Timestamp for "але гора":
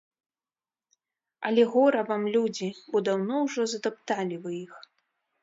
1.49-2.01